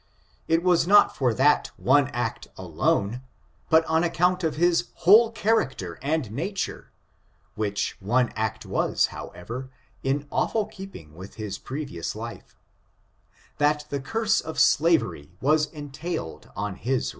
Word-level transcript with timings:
It 0.47 0.63
was 0.63 0.87
not 0.87 1.15
for 1.15 1.31
that 1.31 1.69
one 1.77 2.07
act 2.07 2.47
alone, 2.57 3.21
but 3.69 3.85
on 3.85 4.03
account 4.03 4.43
of 4.43 4.55
his 4.55 4.85
whole 5.05 5.31
character 5.31 5.99
and 6.01 6.31
nature 6.31 6.91
(which 7.53 7.97
one 7.99 8.29
act 8.35 8.65
was, 8.65 9.05
how 9.13 9.27
ever, 9.35 9.69
in 10.01 10.27
awful 10.31 10.65
keeping 10.65 11.13
with 11.13 11.35
his 11.35 11.59
previous 11.59 12.15
life), 12.15 12.57
that 13.59 13.85
the 13.91 13.99
curse 13.99 14.41
of 14.41 14.57
slavery 14.57 15.33
was 15.39 15.67
entailed 15.67 16.49
on 16.55 16.77
his 16.77 17.03
race. 17.03 17.09